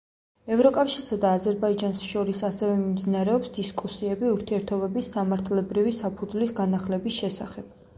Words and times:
ევროკავშირსა 0.53 1.17
და 1.25 1.33
აზერბაიჯანს 1.39 2.01
შორის 2.13 2.41
ასევე 2.49 2.79
მიმდინარეობს 2.81 3.55
დისკუსიები 3.61 4.33
ურთიერთობების 4.33 5.15
სამართლებრივი 5.17 5.99
საფუძვლის 6.05 6.61
განახლების 6.65 7.25
შესახებ. 7.25 7.75